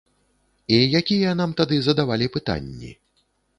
[0.77, 2.91] І якія нам тады задавалі пытанні?